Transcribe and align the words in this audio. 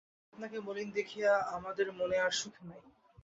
আপনাকে 0.33 0.57
মলিন 0.59 0.89
দেখিয়া 0.91 1.31
আমাদের 1.51 1.87
মনে 1.91 2.17
আর 2.19 2.31
সুখ 2.31 2.55
নাই। 2.63 2.81